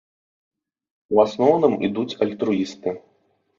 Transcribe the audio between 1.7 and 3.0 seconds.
ідуць альтруісты.